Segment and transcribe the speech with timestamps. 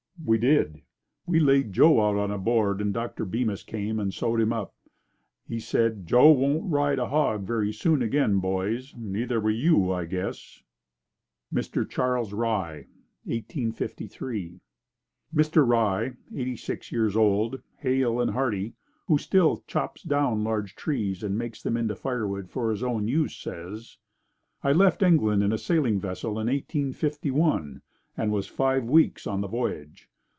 [0.23, 0.83] We did.
[1.25, 3.25] We laid Joe out on a board and Dr.
[3.25, 4.75] Bemis came and sewed him up.
[5.47, 8.93] He said, "Joe won't ride a hog very soon again, boys.
[8.95, 10.61] Neither will you, I guess."
[11.51, 11.89] Mr.
[11.89, 12.85] Charles Rye
[13.23, 14.59] 1853.
[15.33, 15.67] Mr.
[15.67, 18.73] Rye, eighty six years old, hale and hearty,
[19.07, 23.35] who still chops down large trees and makes them into firewood for his own use,
[23.35, 23.97] says:
[24.61, 27.81] I left England in a sailing vessel in 1851
[28.15, 30.09] and was five weeks on the voyage.